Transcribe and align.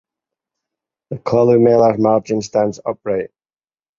The 1.11 1.17
columellar 1.19 1.99
margin 1.99 2.41
stands 2.41 2.79
upright. 2.83 3.29